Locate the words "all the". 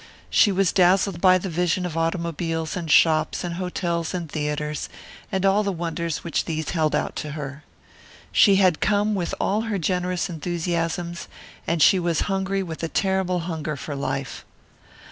5.45-5.71